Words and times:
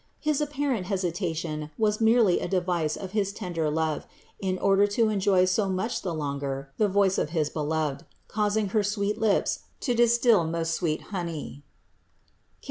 His 0.19 0.41
apparent 0.41 0.87
hesitation 0.87 1.69
was 1.77 2.01
merely 2.01 2.39
a 2.39 2.47
device 2.47 2.97
of 2.97 3.11
his 3.11 3.31
tender 3.31 3.69
love 3.69 4.07
in 4.39 4.57
order 4.57 4.87
to 4.87 5.09
enjoy 5.09 5.45
so 5.45 5.69
much 5.69 6.01
the 6.01 6.11
longer 6.11 6.71
the 6.79 6.87
voice 6.87 7.19
of 7.19 7.29
his 7.37 7.51
Beloved, 7.51 8.03
causing 8.27 8.69
her 8.69 8.81
sweet 8.81 9.19
lips 9.19 9.59
to 9.81 9.93
distil 9.93 10.43
most 10.43 10.73
sweet 10.73 11.01
honey 11.13 11.61
(Cant. 11.61 11.63